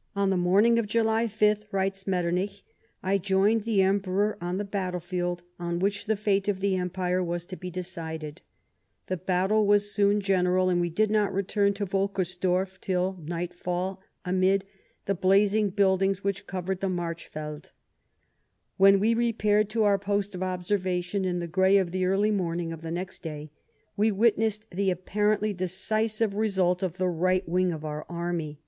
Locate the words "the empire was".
6.58-7.44